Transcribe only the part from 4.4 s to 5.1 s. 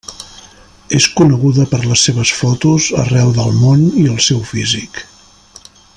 físic.